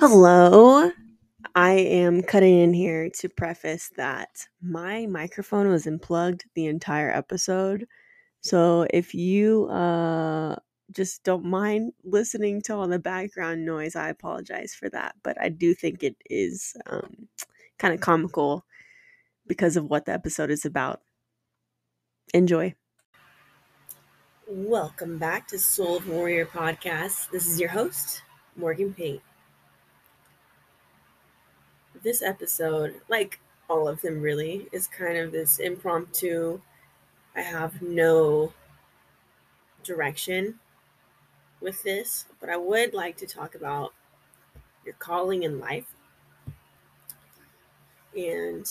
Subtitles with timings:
[0.00, 0.90] Hello.
[1.54, 4.30] I am cutting in here to preface that
[4.62, 7.86] my microphone was unplugged the entire episode.
[8.40, 10.56] So if you uh
[10.90, 15.50] just don't mind listening to all the background noise, I apologize for that, but I
[15.50, 17.28] do think it is um
[17.78, 18.64] kind of comical
[19.46, 21.02] because of what the episode is about.
[22.32, 22.74] Enjoy.
[24.48, 27.30] Welcome back to Soul of Warrior podcast.
[27.30, 28.22] This is your host,
[28.56, 29.20] Morgan Pate
[32.02, 36.60] this episode, like all of them really, is kind of this impromptu.
[37.36, 38.52] I have no
[39.82, 40.58] direction
[41.60, 43.92] with this, but I would like to talk about
[44.84, 45.86] your calling in life.
[48.16, 48.66] And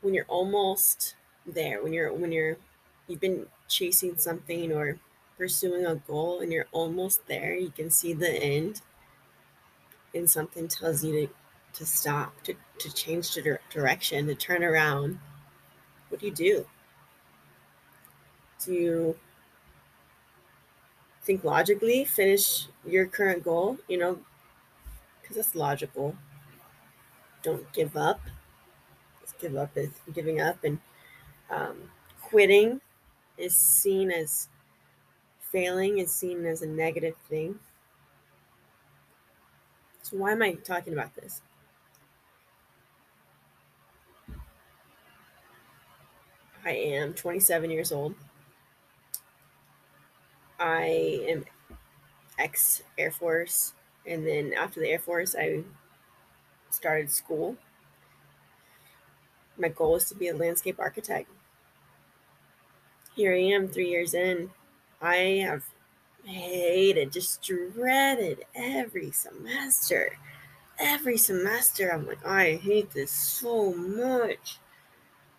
[0.00, 2.56] when you're almost there, when you're when you're
[3.08, 4.98] you've been chasing something or
[5.36, 8.82] pursuing a goal and you're almost there, you can see the end
[10.14, 11.32] and something tells you to,
[11.78, 15.18] to stop, to, to change the direction, to turn around,
[16.08, 16.66] what do you do?
[18.64, 19.16] Do you
[21.22, 23.78] think logically, finish your current goal?
[23.88, 24.18] You know,
[25.20, 26.16] because that's logical.
[27.42, 28.20] Don't give up.
[29.20, 30.78] Let's give up is giving up, and
[31.50, 31.76] um,
[32.22, 32.80] quitting
[33.36, 34.48] is seen as
[35.40, 37.58] failing, is seen as a negative thing.
[40.04, 41.40] So, why am I talking about this?
[46.62, 48.14] I am 27 years old.
[50.60, 51.46] I am
[52.38, 53.72] ex Air Force.
[54.06, 55.64] And then after the Air Force, I
[56.68, 57.56] started school.
[59.56, 61.30] My goal is to be a landscape architect.
[63.16, 64.50] Here I am, three years in.
[65.00, 65.64] I have
[66.24, 70.18] hated, just dreaded every semester.
[70.78, 74.58] Every semester, I'm like, I hate this so much.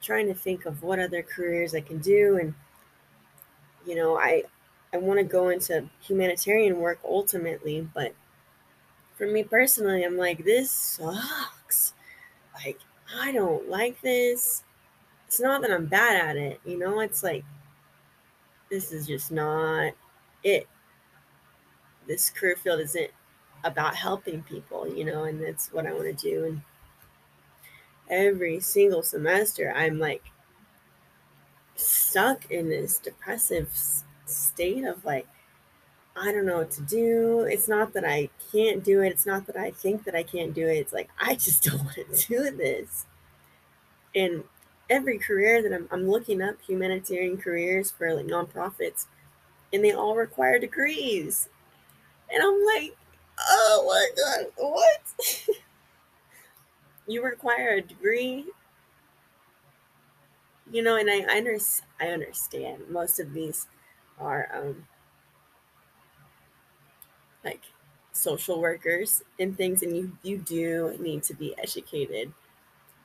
[0.02, 2.54] Trying to think of what other careers I can do, and
[3.86, 4.44] you know, I
[4.94, 8.14] I want to go into humanitarian work ultimately, but
[9.16, 11.94] for me personally, I'm like, this sucks.
[12.54, 12.80] Like,
[13.20, 14.64] I don't like this.
[15.28, 17.44] It's not that I'm bad at it, you know, it's like
[18.70, 19.94] this is just not
[20.44, 20.68] it
[22.08, 23.12] this career field isn't
[23.64, 26.46] about helping people, you know, and that's what I want to do.
[26.46, 26.62] And
[28.10, 30.24] every single semester, I'm like
[31.76, 33.70] stuck in this depressive
[34.26, 35.28] state of like,
[36.16, 37.42] I don't know what to do.
[37.42, 39.10] It's not that I can't do it.
[39.10, 40.78] It's not that I think that I can't do it.
[40.78, 43.06] It's like, I just don't want to do this.
[44.16, 44.44] And
[44.90, 49.08] every career that I'm, I'm looking up humanitarian careers for like nonprofits,
[49.74, 51.50] and they all require degrees.
[52.34, 52.96] And I'm like,
[53.40, 55.16] oh my God, what?
[57.08, 58.46] you require a degree?
[60.72, 61.58] You know, and I, I, under,
[62.00, 63.68] I understand most of these
[64.20, 64.88] are um,
[67.44, 67.62] like
[68.12, 72.34] social workers and things, and you, you do need to be educated.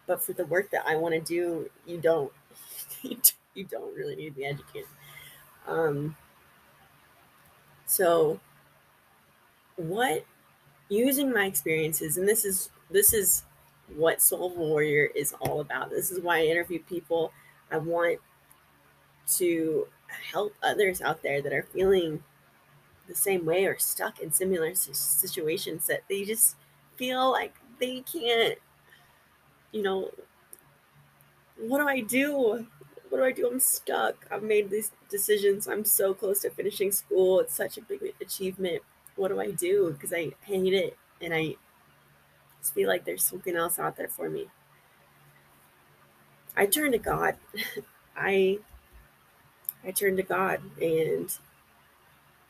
[0.06, 2.32] But for the work that I want to do, you don't.
[3.54, 4.88] you don't really need to be educated.
[5.66, 6.16] Um,
[7.86, 8.40] so
[9.80, 10.24] what
[10.88, 13.44] using my experiences and this is this is
[13.96, 15.90] what soul warrior is all about.
[15.90, 17.32] This is why i interview people.
[17.70, 18.18] I want
[19.36, 19.86] to
[20.32, 22.22] help others out there that are feeling
[23.08, 26.56] the same way or stuck in similar situations that they just
[26.96, 28.58] feel like they can't
[29.72, 30.10] you know
[31.58, 32.66] what do i do?
[33.08, 33.48] What do i do?
[33.48, 34.26] I'm stuck.
[34.30, 35.68] I've made these decisions.
[35.68, 37.40] I'm so close to finishing school.
[37.40, 38.82] It's such a big achievement
[39.20, 39.90] what do I do?
[39.92, 41.56] Because I hate it and I
[42.58, 44.46] just feel like there's something else out there for me.
[46.56, 47.36] I turn to God.
[48.16, 48.60] I
[49.84, 51.36] I turn to God and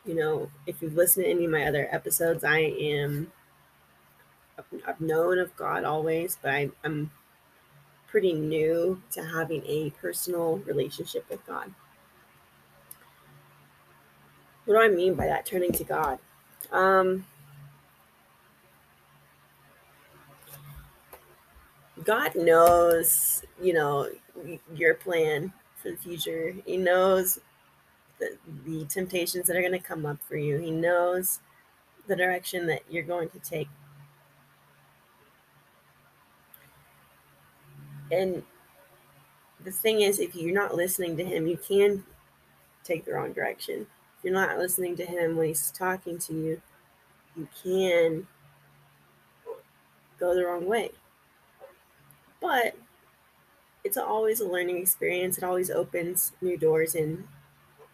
[0.05, 3.33] you know, if you've listened to any of my other episodes, I am
[4.87, 7.11] I've known of God always, but I, I'm
[8.07, 11.75] pretty new to having a personal relationship with God.
[14.67, 15.47] What do I mean by that?
[15.47, 16.21] Turning to God.
[16.73, 17.25] Um,
[22.05, 24.09] God knows, you know,
[24.75, 26.55] your plan for the future.
[26.65, 27.41] He knows
[28.19, 30.59] the, the temptations that are going to come up for you.
[30.59, 31.41] He knows
[32.07, 33.69] the direction that you're going to take.
[38.13, 38.43] And
[39.65, 42.05] the thing is, if you're not listening to him, you can
[42.83, 43.87] take the wrong direction.
[44.21, 46.61] If you're not listening to him when he's talking to you,
[47.35, 48.27] you can
[50.19, 50.91] go the wrong way.
[52.39, 52.77] But
[53.83, 55.39] it's always a learning experience.
[55.39, 57.27] It always opens new doors, and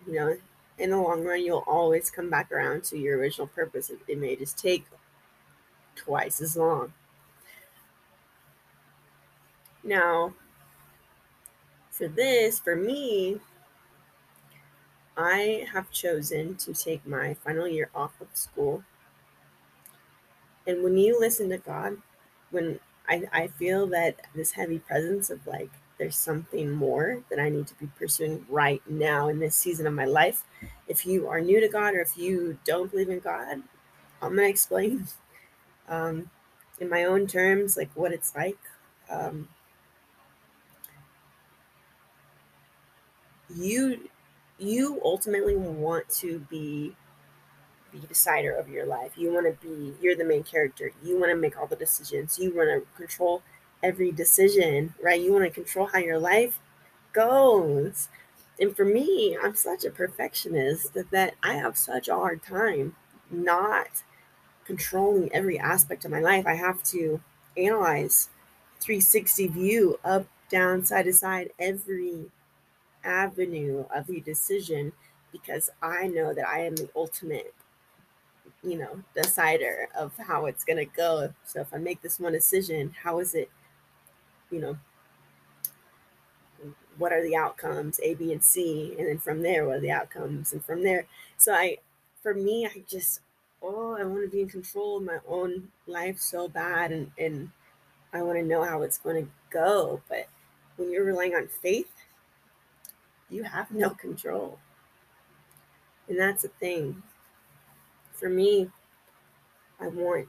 [0.05, 0.37] you know,
[0.79, 3.89] in the long run, you'll always come back around to your original purpose.
[3.89, 4.85] It, it may just take
[5.95, 6.93] twice as long.
[9.85, 10.35] Now,
[11.89, 13.41] for this, for me,
[15.17, 18.85] I have chosen to take my final year off of school.
[20.67, 21.99] And when you listen to God,
[22.51, 27.49] when I, I feel that this heavy presence of like, there's something more that I
[27.49, 30.45] need to be pursuing right now in this season of my life.
[30.89, 33.63] If you are new to God or if you don't believe in God,
[34.21, 35.07] I'm going to explain
[35.89, 36.31] um,
[36.81, 38.59] in my own terms, like what it's like.
[39.11, 39.49] Um,
[43.55, 44.09] you
[44.59, 46.95] you ultimately want to be
[47.93, 49.13] the decider of your life.
[49.17, 50.93] You want to be you're the main character.
[51.03, 52.39] You want to make all the decisions.
[52.39, 53.43] You want to control
[53.83, 55.21] every decision, right?
[55.21, 56.59] You want to control how your life
[57.13, 58.09] goes.
[58.59, 62.97] And for me, I'm such a perfectionist that, that I have such a hard time
[63.31, 64.03] not
[64.65, 66.47] controlling every aspect of my life.
[66.47, 67.21] I have to
[67.57, 68.31] analyze
[68.81, 72.27] 360 view up, down, side to side, every
[73.07, 74.93] avenue of the decision
[75.33, 77.55] because I know that I am the ultimate,
[78.63, 81.33] you know, decider of how it's going to go.
[81.45, 83.51] So if I make this one decision, how is it,
[84.51, 84.79] you know,
[86.99, 88.95] what are the outcomes A, B, and C?
[88.99, 90.53] And then from there, what are the outcomes?
[90.53, 91.07] And from there,
[91.37, 91.79] so I,
[92.23, 93.21] for me, I just,
[93.63, 96.93] oh, I want to be in control of my own life so bad.
[96.93, 97.51] And, and
[98.13, 100.01] I want to know how it's going to go.
[100.09, 100.29] But
[100.77, 101.93] when you're relying on faith,
[103.31, 104.59] you have no control.
[106.09, 107.03] And that's the thing.
[108.13, 108.71] For me,
[109.81, 110.29] I want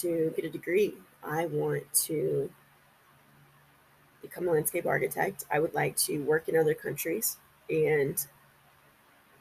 [0.00, 0.94] to get a degree.
[1.22, 2.50] I want to
[4.22, 5.44] become a landscape architect.
[5.50, 7.36] I would like to work in other countries.
[7.70, 8.24] And,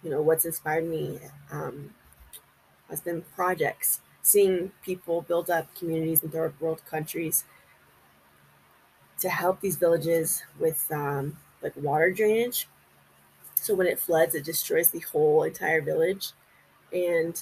[0.03, 1.19] you know, what's inspired me
[1.51, 1.94] um,
[2.89, 7.45] has been projects, seeing people build up communities in third world countries
[9.19, 12.68] to help these villages with um, like water drainage
[13.67, 16.31] so when it floods, it destroys the whole entire village.
[16.93, 17.41] And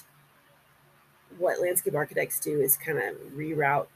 [1.38, 3.86] what landscape architects do is kind of reroute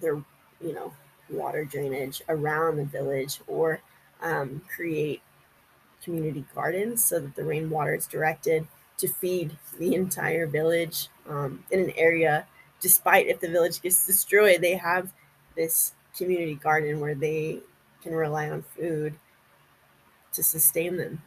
[0.00, 0.14] their,
[0.60, 0.92] you know,
[1.28, 3.80] water drainage around the village or
[4.22, 5.20] um, create
[6.04, 8.68] community gardens so that the rainwater is directed
[8.98, 12.46] to feed the entire village um, in an area.
[12.80, 15.12] Despite if the village gets destroyed, they have
[15.56, 17.60] this community garden where they
[18.00, 19.16] can rely on food
[20.32, 21.22] to sustain them.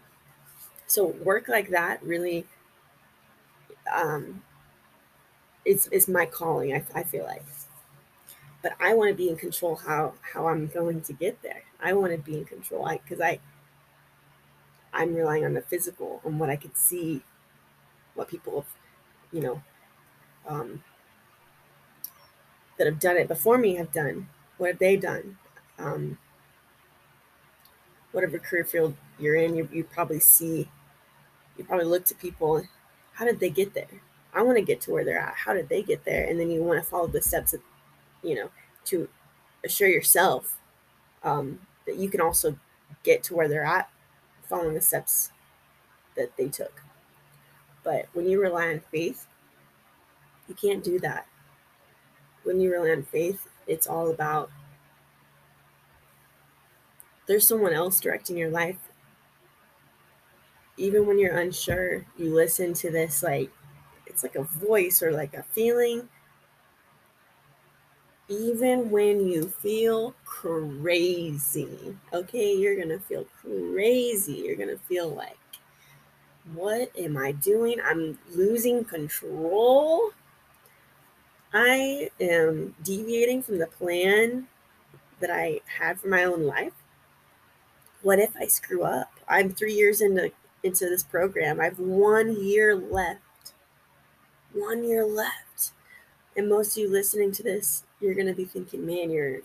[0.87, 2.45] So work like that really
[3.93, 4.43] um,
[5.65, 6.73] is is my calling.
[6.73, 7.43] I, I feel like,
[8.61, 11.63] but I want to be in control how how I'm going to get there.
[11.81, 13.39] I want to be in control because I, I
[14.93, 17.21] I'm relying on the physical, on what I could see,
[18.13, 18.69] what people have,
[19.31, 19.63] you know,
[20.47, 20.83] um,
[22.77, 24.29] that have done it before me have done.
[24.57, 25.37] What have they done?
[25.79, 26.19] Um,
[28.13, 30.69] whatever career field you're in, you, you probably see,
[31.57, 32.63] you probably look to people,
[33.13, 34.01] how did they get there?
[34.33, 35.35] I want to get to where they're at.
[35.35, 36.25] How did they get there?
[36.25, 37.61] And then you want to follow the steps, of,
[38.23, 38.49] you know,
[38.85, 39.09] to
[39.63, 40.57] assure yourself
[41.23, 42.57] um, that you can also
[43.03, 43.89] get to where they're at,
[44.43, 45.31] following the steps
[46.15, 46.81] that they took.
[47.83, 49.27] But when you rely on faith,
[50.47, 51.27] you can't do that.
[52.43, 54.49] When you rely on faith, it's all about
[57.27, 58.77] there's someone else directing your life.
[60.77, 63.51] Even when you're unsure you listen to this like
[64.07, 66.09] it's like a voice or like a feeling.
[68.27, 74.33] Even when you feel crazy okay you're gonna feel crazy.
[74.45, 75.37] You're gonna feel like
[76.53, 77.79] what am i doing?
[77.83, 80.11] I'm losing control.
[81.53, 84.47] I am deviating from the plan
[85.19, 86.73] that i had for my own life
[88.03, 89.11] what if I screw up?
[89.27, 90.31] I'm three years into
[90.61, 91.59] into this program.
[91.59, 93.53] I have one year left.
[94.53, 95.71] One year left.
[96.37, 99.39] And most of you listening to this, you're gonna be thinking, man, you're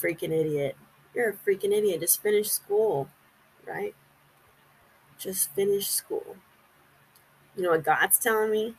[0.00, 0.76] freaking idiot.
[1.14, 2.00] You're a freaking idiot.
[2.00, 3.08] Just finish school,
[3.66, 3.94] right?
[5.18, 6.36] Just finish school.
[7.56, 8.74] You know what God's telling me?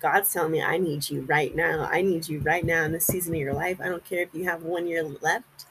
[0.00, 1.88] God's telling me I need you right now.
[1.90, 3.80] I need you right now in this season of your life.
[3.80, 5.67] I don't care if you have one year left.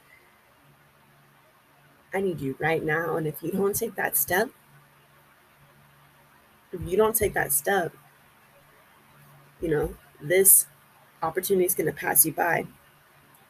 [2.13, 3.17] I need you right now.
[3.17, 4.49] And if you don't take that step,
[6.71, 7.93] if you don't take that step,
[9.61, 10.67] you know, this
[11.21, 12.65] opportunity is going to pass you by.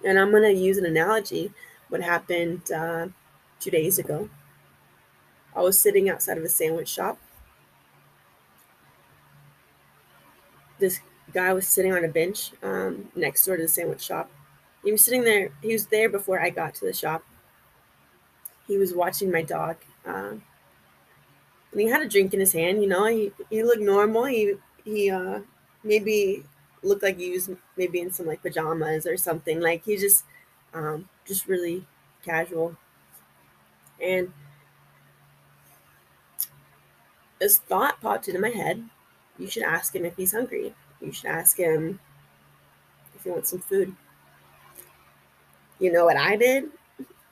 [0.06, 1.52] And I'm going to use an analogy.
[1.90, 3.08] What happened uh,
[3.60, 4.30] two days ago?
[5.56, 7.18] I was sitting outside of a sandwich shop.
[10.80, 11.00] This
[11.34, 14.30] guy was sitting on a bench um, next door to the sandwich shop.
[14.84, 15.52] He was sitting there.
[15.62, 17.24] He was there before I got to the shop.
[18.68, 19.78] He was watching my dog.
[20.06, 20.44] Um,
[21.72, 22.82] and he had a drink in his hand.
[22.82, 24.26] You know, he, he looked normal.
[24.26, 25.40] He he uh,
[25.84, 26.44] maybe
[26.84, 29.60] looked like he was maybe in some like pajamas or something.
[29.60, 30.24] Like he just
[30.74, 31.86] um, just really
[32.24, 32.76] casual.
[34.02, 34.32] And
[37.40, 38.90] this thought popped into my head.
[39.38, 40.74] You should ask him if he's hungry.
[41.02, 42.00] You should ask him
[43.16, 43.96] if he wants some food.
[45.80, 46.66] You know what I did?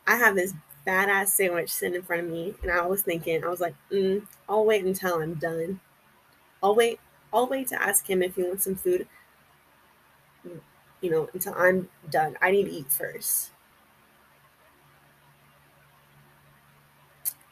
[0.07, 0.53] I have this
[0.87, 4.25] badass sandwich sitting in front of me, and I was thinking, I was like, mm,
[4.47, 5.79] I'll wait until I'm done.
[6.63, 6.99] I'll wait.
[7.33, 9.07] I'll wait to ask him if he wants some food.
[11.01, 12.37] You know, until I'm done.
[12.41, 13.51] I need to eat first.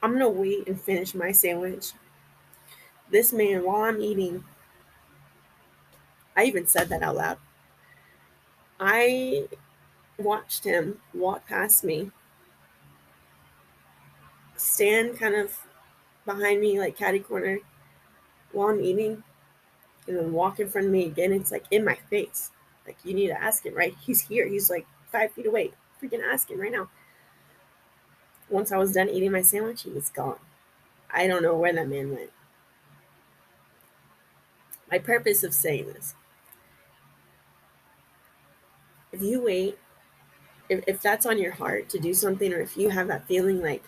[0.03, 1.93] I'm gonna wait and finish my sandwich.
[3.09, 4.43] This man, while I'm eating,
[6.35, 7.37] I even said that out loud.
[8.79, 9.47] I
[10.17, 12.11] watched him walk past me
[14.63, 15.57] stand kind of
[16.25, 17.59] behind me, like caddy corner,
[18.51, 19.23] while I'm eating,
[20.07, 21.33] and then walk in front of me again.
[21.33, 22.51] It's like in my face.
[22.85, 23.95] Like, you need to ask him, right?
[24.01, 24.47] He's here.
[24.47, 25.71] He's like five feet away.
[26.01, 26.89] Freaking ask him right now.
[28.49, 30.39] Once I was done eating my sandwich, he was gone.
[31.09, 32.31] I don't know where that man went.
[34.91, 36.13] My purpose of saying this
[39.13, 39.77] if you wait,
[40.69, 43.61] if, if that's on your heart to do something, or if you have that feeling
[43.61, 43.83] like,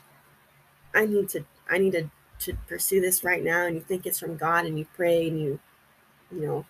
[0.95, 2.09] I need to I need to
[2.39, 5.39] to pursue this right now and you think it's from God and you pray and
[5.39, 5.59] you
[6.31, 6.65] you know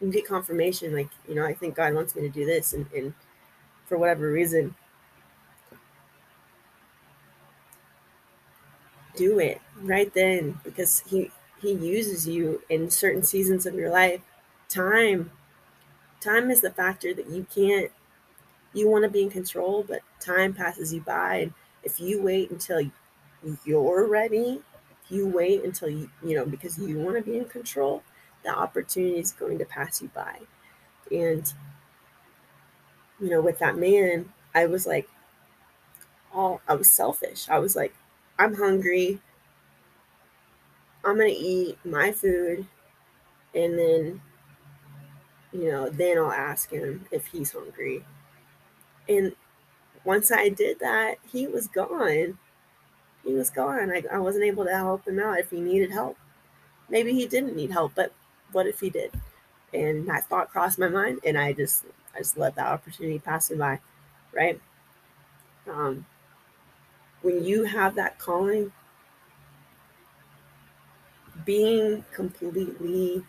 [0.00, 2.86] you get confirmation like you know I think God wants me to do this and,
[2.94, 3.14] and
[3.86, 4.74] for whatever reason
[9.16, 11.30] do it right then because he
[11.60, 14.20] he uses you in certain seasons of your life.
[14.68, 15.30] Time
[16.20, 17.90] time is the factor that you can't
[18.72, 22.50] you want to be in control but time passes you by and if you wait
[22.50, 22.80] until
[23.64, 24.60] you're ready,
[25.08, 28.02] you wait until you, you know, because you want to be in control,
[28.42, 30.40] the opportunity is going to pass you by.
[31.10, 31.52] And,
[33.20, 35.08] you know, with that man, I was like,
[36.34, 37.48] oh, I was selfish.
[37.48, 37.94] I was like,
[38.38, 39.20] I'm hungry.
[41.04, 42.66] I'm going to eat my food.
[43.54, 44.20] And then,
[45.52, 48.04] you know, then I'll ask him if he's hungry.
[49.08, 49.34] And
[50.04, 52.38] once I did that, he was gone
[53.26, 53.90] he was gone.
[53.90, 56.16] I, I wasn't able to help him out if he needed help.
[56.88, 58.12] Maybe he didn't need help, but
[58.52, 59.10] what if he did?
[59.74, 63.50] And that thought crossed my mind, and I just I just let that opportunity pass
[63.50, 63.80] me by,
[64.32, 64.60] right?
[65.68, 66.06] Um,
[67.22, 68.70] when you have that calling,
[71.44, 73.24] being completely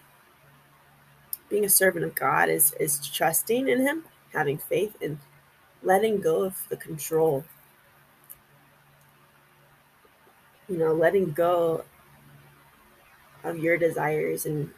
[1.50, 5.18] being a servant of God is is trusting in Him, having faith, and
[5.82, 7.44] letting go of the control
[10.70, 11.84] you know, letting go
[13.44, 14.72] of your desires and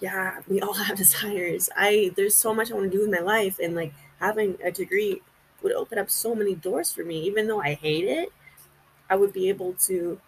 [0.00, 1.68] yeah, we all have desires.
[1.76, 4.70] I there's so much I want to do with my life and like having a
[4.70, 5.22] degree
[5.62, 8.32] would open up so many doors for me even though I hate it.
[9.08, 10.20] I would be able to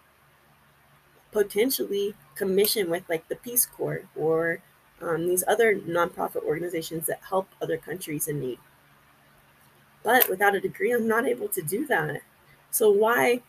[1.31, 4.59] potentially commission with like the Peace Corps or
[5.01, 8.59] um, these other nonprofit organizations that help other countries in need.
[10.03, 12.21] But without a degree, I'm not able to do that.
[12.71, 13.41] So why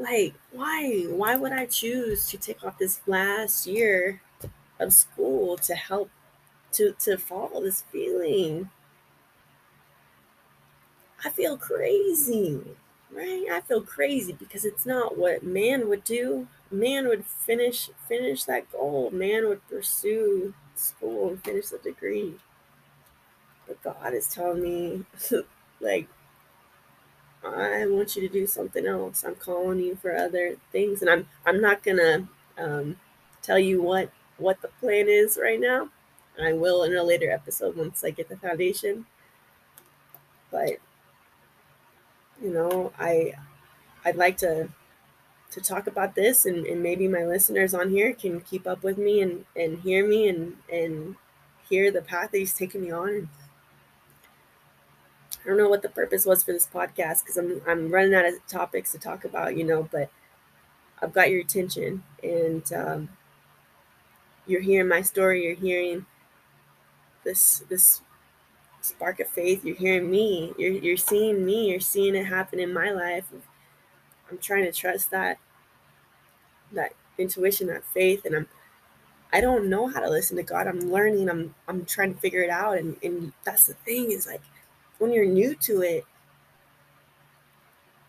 [0.00, 1.04] like why?
[1.08, 4.22] Why would i choose to take off this last year
[4.80, 6.10] of school to help
[6.74, 8.70] to to follow this feeling?
[11.24, 12.60] I feel crazy
[13.12, 13.46] right?
[13.50, 16.46] I feel crazy because it's not what man would do.
[16.70, 19.10] Man would finish finish that goal.
[19.10, 22.34] Man would pursue school and finish the degree.
[23.66, 25.04] But god is telling me
[25.80, 26.08] like
[27.54, 29.24] I want you to do something else.
[29.24, 32.28] I'm calling you for other things, and I'm I'm not gonna
[32.58, 32.96] um,
[33.42, 35.90] tell you what what the plan is right now.
[36.40, 39.06] I will in a later episode once I get the foundation.
[40.50, 40.78] But
[42.42, 43.34] you know, I
[44.04, 44.70] I'd like to
[45.52, 48.98] to talk about this and, and maybe my listeners on here can keep up with
[48.98, 51.16] me and, and hear me and, and
[51.70, 53.30] hear the path that he's taking me on
[55.44, 58.26] I don't know what the purpose was for this podcast because I'm I'm running out
[58.26, 60.10] of topics to talk about, you know, but
[61.02, 63.08] I've got your attention and um,
[64.46, 66.06] you're hearing my story, you're hearing
[67.24, 68.00] this this
[68.80, 72.72] spark of faith, you're hearing me, you're you're seeing me, you're seeing it happen in
[72.72, 73.26] my life.
[74.30, 75.38] I'm trying to trust that
[76.72, 78.48] that intuition, that faith, and I'm
[79.32, 80.66] I don't know how to listen to God.
[80.66, 81.30] I'm learning.
[81.30, 82.78] I'm I'm trying to figure it out.
[82.78, 84.42] And and that's the thing is like
[85.00, 86.04] when you're new to it,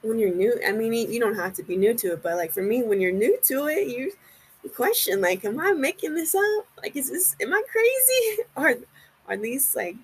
[0.04, 2.52] when you're new, I mean you don't have to be new to it, but like
[2.52, 4.12] for me, when you're new to it, you,
[4.76, 6.68] question like, am I making this up?
[6.78, 8.44] Like, is this am I crazy?
[8.56, 8.76] Are
[9.28, 9.96] are these like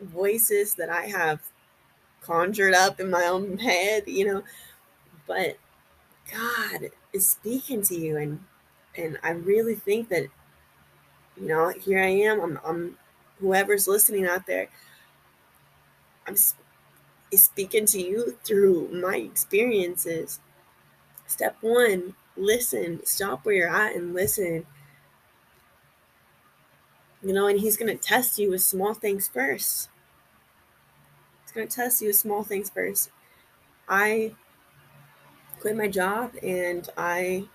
[0.00, 1.40] voices that I have
[2.22, 4.42] conjured up in my own head, you know?
[5.26, 5.58] But
[6.32, 8.40] God is speaking to you and
[8.96, 10.28] and I really think that
[11.40, 12.40] you know, here I am.
[12.40, 12.98] I'm, I'm
[13.40, 14.68] whoever's listening out there.
[16.26, 16.36] I'm
[17.36, 20.40] speaking to you through my experiences.
[21.26, 23.04] Step one, listen.
[23.04, 24.66] Stop where you're at and listen.
[27.22, 29.88] You know, and he's going to test you with small things first.
[31.42, 33.10] He's going to test you with small things first.
[33.88, 34.34] I
[35.60, 37.48] quit my job and I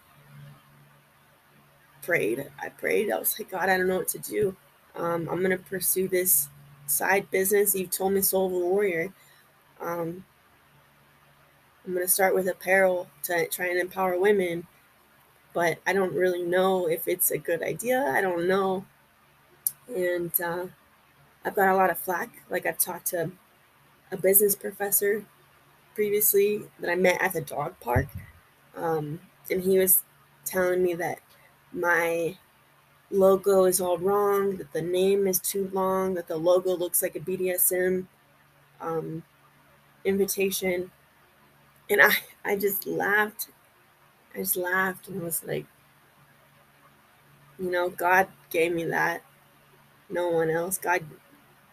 [2.02, 2.50] prayed.
[2.60, 3.12] I prayed.
[3.12, 4.56] I was like, God, I don't know what to do.
[4.96, 6.50] Um, I'm going to pursue this
[6.92, 7.76] side business.
[7.76, 9.14] You've told me Soul of a Warrior.
[9.80, 10.26] Um,
[11.86, 14.68] I'm going to start with apparel to try and empower women,
[15.54, 18.04] but I don't really know if it's a good idea.
[18.16, 18.86] I don't know.
[19.88, 20.68] And uh,
[21.44, 22.44] I've got a lot of flack.
[22.50, 23.32] Like I've talked to
[24.12, 25.26] a business professor
[25.96, 28.08] previously that I met at the dog park.
[28.76, 29.20] Um,
[29.50, 30.04] and he was
[30.46, 31.20] telling me that
[31.74, 32.38] my
[33.12, 37.16] logo is all wrong, that the name is too long, that the logo looks like
[37.16, 38.06] a BDSM
[38.80, 39.24] um,
[40.06, 40.92] invitation.
[41.90, 42.12] And I,
[42.46, 43.50] I just laughed.
[44.34, 45.66] I just laughed and was like,
[47.60, 49.24] you know, God gave me that.
[50.10, 50.78] No one else.
[50.78, 51.04] God,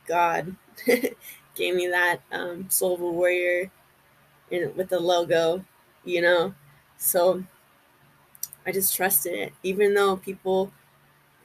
[0.07, 0.57] God
[1.55, 3.71] gave me that um, Soul of a Warrior
[4.51, 5.65] in, with the logo,
[6.05, 6.55] you know.
[6.99, 7.45] So
[8.67, 10.73] I just trusted it, even though people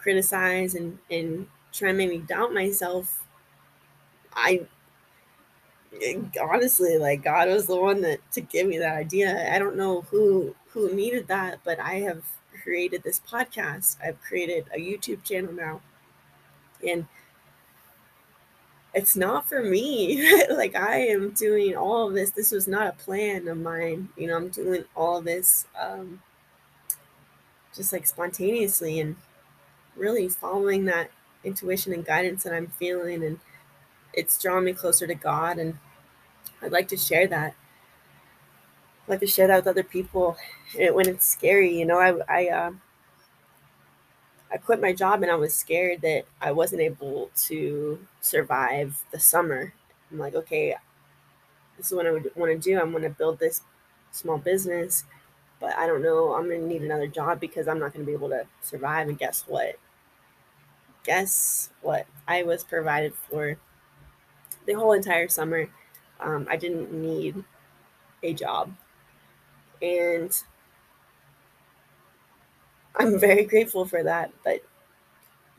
[0.04, 3.26] criticize and and try and make me doubt myself.
[4.36, 4.66] I
[6.42, 9.52] honestly like God was the one that to give me that idea.
[9.54, 12.24] I don't know who who needed that, but I have
[12.64, 13.98] created this podcast.
[14.04, 15.82] I've created a YouTube channel now.
[16.88, 17.06] And
[18.94, 20.46] it's not for me.
[20.52, 22.32] like I am doing all of this.
[22.32, 24.10] This was not a plan of mine.
[24.18, 26.22] You know, I'm doing all this um
[27.76, 29.16] just like spontaneously and
[29.96, 31.12] really following that
[31.44, 33.40] intuition and guidance that I'm feeling and
[34.14, 35.80] it's drawing me closer to God and
[36.62, 37.56] I'd like to share that.
[39.04, 40.38] I'd like to share that with other people
[40.78, 41.78] when it's scary.
[41.78, 42.72] You know, I I uh,
[44.52, 49.20] I quit my job and I was scared that I wasn't able to survive the
[49.20, 49.74] summer.
[50.12, 50.76] I'm like, okay,
[51.78, 52.80] this is what I would want to do.
[52.80, 53.62] I'm going to build this
[54.12, 55.06] small business
[55.60, 56.34] but I don't know.
[56.36, 59.10] I'm gonna need another job because I'm not gonna be able to survive.
[59.10, 59.80] And guess what?
[61.04, 62.08] Guess what?
[62.28, 63.58] I was provided for
[64.66, 65.68] the whole entire summer.
[66.20, 67.44] Um, I didn't need
[68.24, 68.74] a job,
[69.82, 70.32] and
[72.96, 74.32] I'm very grateful for that.
[74.44, 74.64] But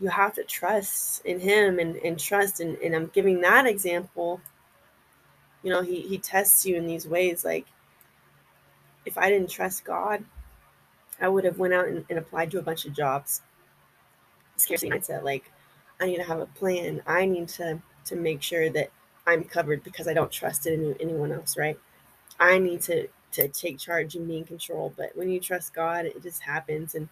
[0.00, 4.40] you have to trust in Him and, and trust, and, and I'm giving that example.
[5.62, 7.66] You know, He He tests you in these ways, like
[9.04, 10.24] if I didn't trust God,
[11.20, 13.42] I would have went out and, and applied to a bunch of jobs.
[14.56, 15.50] Scarcity mindset, like
[16.00, 17.02] I need to have a plan.
[17.06, 18.90] I need to to make sure that
[19.26, 21.78] I'm covered because I don't trust in anyone else, right?
[22.38, 24.92] I need to to take charge and be in control.
[24.96, 27.08] But when you trust God, it just happens, and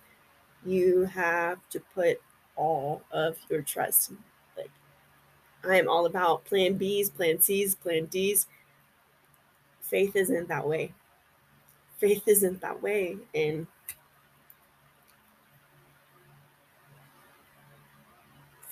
[0.64, 2.20] you have to put
[2.56, 4.12] all of your trust.
[4.56, 4.70] Like
[5.64, 8.46] I am all about Plan B's, Plan C's, Plan D's.
[9.80, 10.94] Faith isn't that way
[12.02, 13.64] faith isn't that way and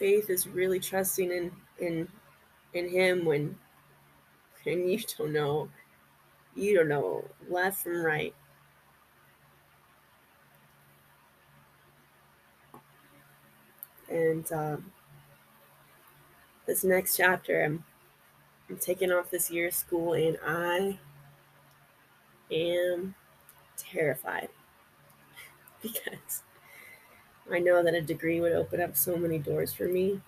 [0.00, 2.08] faith is really trusting in in
[2.72, 3.56] in him when
[4.66, 5.68] and you don't know.
[6.54, 7.24] You don't know.
[7.48, 8.34] Left from right.
[14.08, 14.92] And um,
[16.66, 17.84] this next chapter i'm
[18.68, 20.98] i'm taking off this year of school and i
[22.50, 23.14] am
[23.76, 24.48] terrified.
[25.82, 26.42] Because
[27.50, 30.22] I know that a degree would open up so many doors for me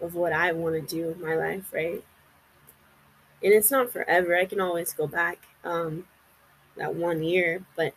[0.00, 2.02] of what I want to do with my life, right?
[3.42, 4.36] And it's not forever.
[4.36, 6.06] I can always go back um,
[6.76, 7.94] that one year, but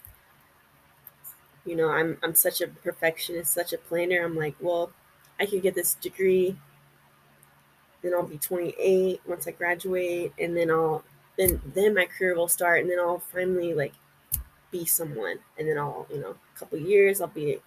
[1.65, 4.23] you know, I'm I'm such a perfectionist, such a planner.
[4.23, 4.91] I'm like, well,
[5.39, 6.55] I could get this degree,
[8.01, 11.03] then I'll be 28 once I graduate, and then I'll
[11.37, 13.93] then then my career will start, and then I'll finally like
[14.77, 17.59] be someone, and then I'll you know a couple years I'll be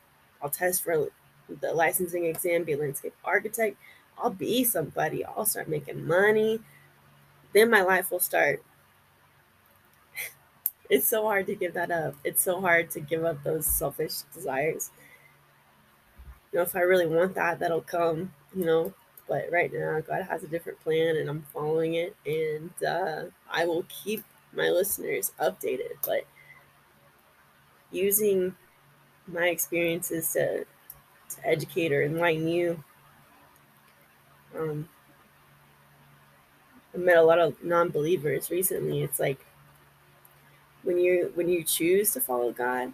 [0.43, 1.09] I'll test for
[1.61, 3.77] the licensing exam, be a landscape architect.
[4.19, 5.25] I'll be somebody.
[5.25, 6.61] I'll start making money.
[7.55, 8.63] Then my life will start.
[10.91, 12.15] it's so hard to give that up.
[12.25, 14.91] It's so hard to give up those selfish desires.
[16.53, 18.93] You know, if I really want that, that'll come, you know.
[19.29, 22.17] But right now, God has a different plan and I'm following it.
[22.27, 25.93] And uh, I will keep my listeners updated.
[26.05, 26.27] But
[27.91, 28.55] using
[29.27, 30.65] my experiences to,
[31.31, 32.83] to educate or enlighten you
[34.57, 34.89] um,
[36.95, 39.03] I met a lot of non-believers recently.
[39.03, 39.45] It's like
[40.83, 42.93] when you when you choose to follow God,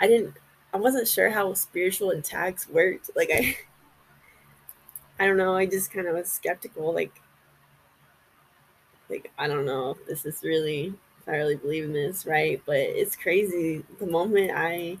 [0.00, 0.36] I didn't
[0.72, 3.10] I wasn't sure how spiritual attacks worked.
[3.14, 3.56] Like I
[5.20, 7.20] I don't know, I just kind of was skeptical like
[9.08, 10.94] like I don't know if this is really
[11.30, 12.60] I really believe in this, right?
[12.66, 13.84] But it's crazy.
[13.98, 14.98] The moment I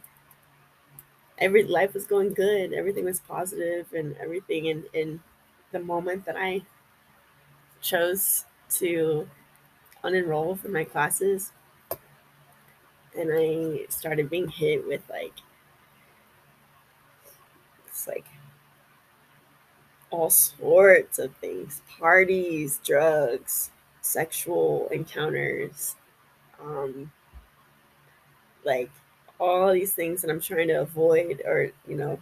[1.38, 5.20] every life was going good, everything was positive and everything and
[5.72, 6.62] the moment that I
[7.80, 9.28] chose to
[10.04, 11.52] unenroll from my classes
[13.16, 15.34] and I started being hit with like
[17.86, 18.26] it's like
[20.10, 23.70] all sorts of things parties drugs
[24.02, 25.94] sexual encounters
[26.64, 27.10] um
[28.64, 28.90] like
[29.38, 32.20] all these things that i'm trying to avoid or you know.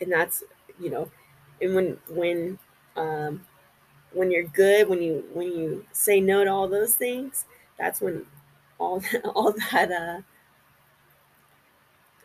[0.00, 0.42] And that's
[0.78, 1.10] you know
[1.60, 2.58] and when when
[2.96, 3.42] um,
[4.12, 7.46] when you're good, when you when you say no to all those things,
[7.78, 8.26] that's when
[8.78, 9.02] all
[9.34, 10.22] all that uh,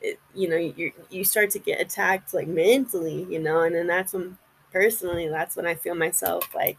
[0.02, 3.88] it, you know you you start to get attacked like mentally, you know, and then
[3.88, 4.38] that's when
[4.72, 6.78] personally that's when I feel myself like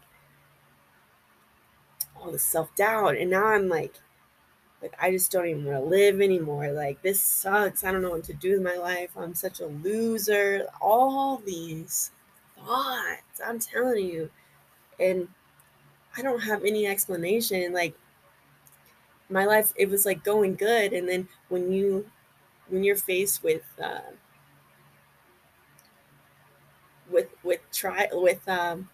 [2.23, 3.95] all the self doubt, and now I'm like
[4.81, 6.71] like I just don't even want to live anymore.
[6.71, 7.83] Like this sucks.
[7.83, 9.11] I don't know what to do with my life.
[9.17, 10.67] I'm such a loser.
[10.81, 12.11] All these
[12.57, 14.29] thoughts, I'm telling you.
[14.99, 15.29] And
[16.17, 17.73] I don't have any explanation.
[17.73, 17.95] Like
[19.29, 20.93] my life, it was like going good.
[20.93, 22.09] And then when you,
[22.67, 24.01] when you're faced with, uh,
[27.09, 28.89] with, with try, with, um,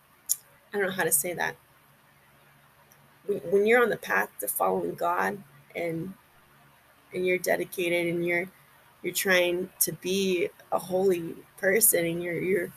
[0.73, 1.55] I don't know how to say that.
[3.49, 5.37] When, you're on the path to following God
[5.75, 6.13] and,
[7.13, 8.49] and you're dedicated and you're,
[9.03, 12.71] you're trying to be a holy person and you're, you're,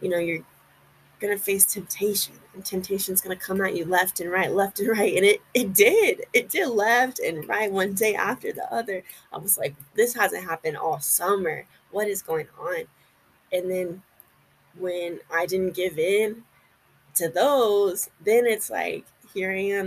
[0.00, 0.44] you know, you're
[1.36, 5.16] to face temptation and temptation's to come at you left and right left and right.
[5.16, 9.02] And it it did it did left and right one day after the other.
[9.32, 11.64] I was like this hasn't happened all summer.
[11.90, 12.84] What is going on?
[13.52, 14.00] And then
[14.78, 16.42] when i didn't give in
[17.14, 19.04] to those then it's like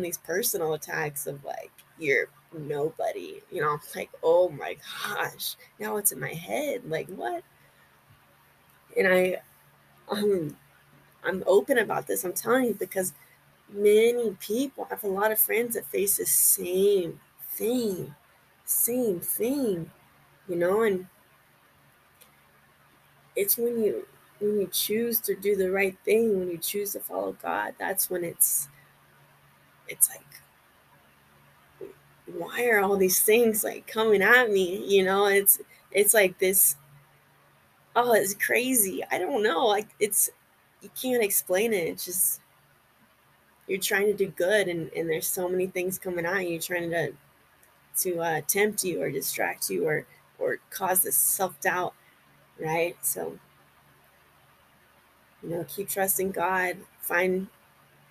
[0.02, 6.12] these personal attacks of like you're nobody you know like oh my gosh now it's
[6.12, 7.44] in my head like what
[8.98, 9.38] and i
[10.10, 10.56] um
[11.24, 12.24] I'm open about this.
[12.24, 13.14] I'm telling you because
[13.72, 17.20] many people I have a lot of friends that face the same
[17.52, 18.14] thing,
[18.66, 19.90] same thing,
[20.48, 21.08] you know, and
[23.36, 24.06] it's when you
[24.40, 28.10] when you choose to do the right thing, when you choose to follow God, that's
[28.10, 28.68] when it's
[29.92, 30.26] it's like
[32.38, 34.86] why are all these things like coming at me?
[34.88, 35.60] You know, it's
[35.92, 36.76] it's like this
[37.96, 39.04] oh, it's crazy.
[39.12, 39.66] I don't know.
[39.66, 40.30] Like it's
[40.82, 41.88] you can't explain it.
[41.88, 42.42] It's just
[43.68, 46.90] you're trying to do good, and and there's so many things coming at you, trying
[46.92, 47.14] to
[48.00, 50.06] to uh, tempt you or distract you or
[50.40, 51.94] or cause this self doubt,
[52.60, 52.96] right?
[53.02, 53.38] So
[55.44, 56.78] you know, keep trusting God.
[57.00, 57.48] Find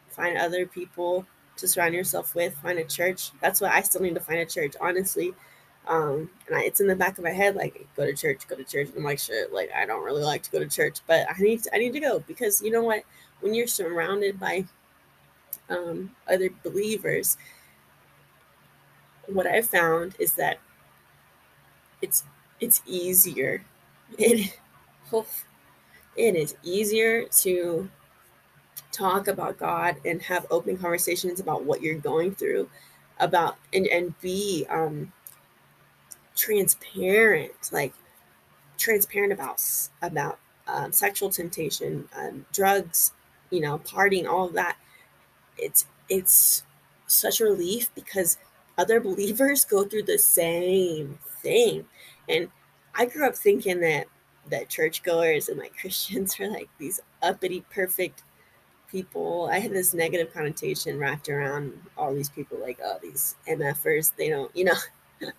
[0.09, 1.27] find other people
[1.61, 2.55] to surround yourself with.
[2.57, 3.31] Find a church.
[3.40, 5.35] That's what I still need to find a church, honestly.
[5.88, 8.57] Um, and I, it's in the back of my head, like go to church, go
[8.57, 8.88] to church.
[8.88, 11.40] And I'm like, shit, like I don't really like to go to church, but I
[11.40, 13.03] need to, I need to go because you know what?
[13.40, 14.66] When you're surrounded by
[15.70, 17.38] um, other believers,
[19.27, 20.59] what I've found is that
[22.03, 22.25] it's
[22.61, 23.64] it's easier.
[24.18, 24.59] It
[26.16, 27.88] it is easier to
[28.92, 32.68] talk about God and have open conversations about what you're going through,
[33.18, 35.12] about and and be um
[36.37, 37.92] transparent, like
[38.79, 39.62] transparent about
[40.03, 43.12] about um, sexual temptation, um, drugs,
[43.50, 44.76] you know, partying, all of that.
[45.59, 46.64] It's it's
[47.07, 48.38] such a relief because
[48.79, 51.87] other believers go through the same thing.
[52.29, 52.48] And
[52.94, 54.07] I grew up thinking that
[54.50, 58.22] that churchgoers and like Christians are like these uppity, perfect
[58.90, 59.48] people.
[59.50, 64.29] I had this negative connotation wrapped around all these people, like, oh, these MFers, they
[64.29, 64.76] don't, you know.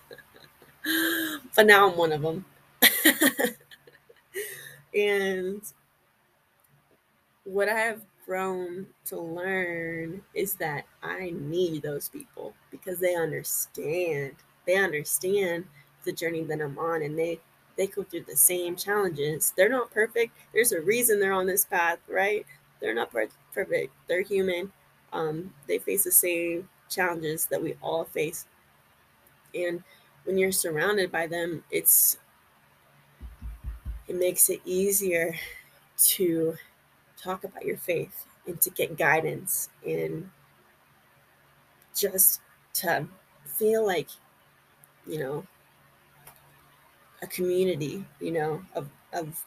[1.55, 2.45] but now I'm one of them.
[4.95, 5.61] and
[7.43, 14.33] what I have grown to learn is that I need those people because they understand.
[14.65, 15.65] They understand
[16.05, 17.39] the journey that I'm on and they
[17.77, 19.53] they go through the same challenges.
[19.55, 20.35] They're not perfect.
[20.53, 22.45] There's a reason they're on this path, right?
[22.81, 23.93] They're not perfect.
[24.07, 24.71] They're human.
[25.13, 28.45] Um, they face the same challenges that we all face.
[29.53, 29.83] And
[30.23, 32.17] when you're surrounded by them, it's
[34.07, 35.35] it makes it easier
[35.97, 36.55] to
[37.17, 40.29] talk about your faith and to get guidance and
[41.95, 42.41] just
[42.73, 43.07] to
[43.45, 44.09] feel like
[45.05, 45.45] you know
[47.21, 49.45] a community you know of of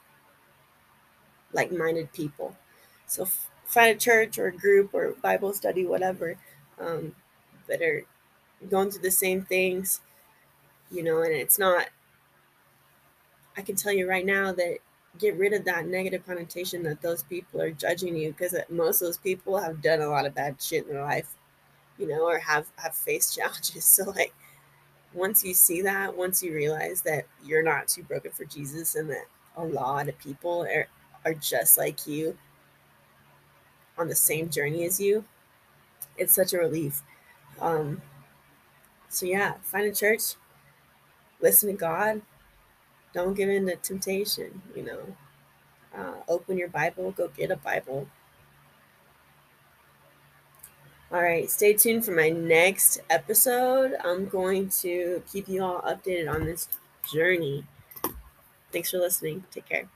[1.52, 2.56] like-minded people
[3.14, 3.26] so
[3.64, 6.36] find a church or a group or bible study whatever
[6.80, 7.14] um,
[7.68, 8.04] that are
[8.68, 10.00] going through the same things
[10.90, 11.88] you know and it's not
[13.56, 14.78] i can tell you right now that
[15.18, 19.08] get rid of that negative connotation that those people are judging you because most of
[19.08, 21.36] those people have done a lot of bad shit in their life
[21.98, 23.84] you know or have have faced challenges.
[23.84, 24.34] So like
[25.12, 29.08] once you see that once you realize that you're not too broken for jesus and
[29.08, 30.88] that a lot of people are
[31.24, 32.36] are just like you
[33.98, 35.24] on the same journey as you
[36.16, 37.02] it's such a relief
[37.60, 38.02] um
[39.08, 40.34] so yeah find a church
[41.40, 42.22] listen to god
[43.14, 45.16] don't give in to temptation, you know.
[45.96, 48.08] Uh, open your Bible, go get a Bible.
[51.12, 53.94] All right, stay tuned for my next episode.
[54.04, 56.68] I'm going to keep you all updated on this
[57.12, 57.64] journey.
[58.72, 59.44] Thanks for listening.
[59.52, 59.88] Take care.